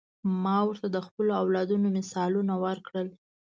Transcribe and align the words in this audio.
ما 0.43 0.57
ورته 0.67 0.87
د 0.91 0.97
خپلو 1.07 1.31
اولادونو 1.41 1.87
مثالونه 1.97 2.53
ورکړل. 2.65 3.07